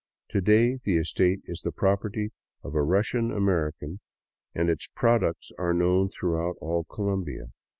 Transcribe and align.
To 0.31 0.41
day 0.41 0.79
the 0.83 0.97
estate 0.97 1.41
is 1.45 1.61
the 1.61 1.71
property 1.71 2.31
of 2.63 2.73
Russian 2.73 3.29
Ameri 3.29 3.73
cans, 3.79 3.99
and 4.55 4.67
its 4.67 4.87
products 4.95 5.51
are 5.59 5.75
known 5.75 6.09
throughout 6.09 6.55
all 6.59 6.85
Colombia. 6.85 7.51